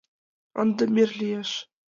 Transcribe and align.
—Ынде 0.61 0.83
мир 0.95 1.09
лиеш. 1.19 1.49